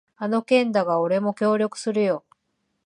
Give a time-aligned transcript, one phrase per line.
[0.15, 2.23] あの件だが、俺も協力するよ。